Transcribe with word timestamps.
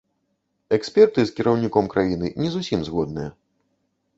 Эксперты 0.77 1.25
з 1.27 1.35
кіраўніком 1.39 1.91
краіны 1.97 2.27
не 2.45 2.49
зусім 2.55 2.79
згодныя. 2.89 3.29